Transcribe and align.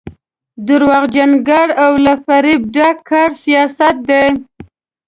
درواغجن 0.67 1.31
ګړ 1.47 1.67
او 1.83 1.91
له 2.05 2.13
فرېبه 2.25 2.67
ډک 2.75 2.97
کړ 3.09 3.27
سیاست 3.43 3.95
دی. 4.09 4.27